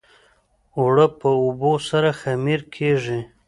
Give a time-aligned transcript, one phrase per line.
[0.79, 3.19] اوړه په اوبو سره خمیر کېږي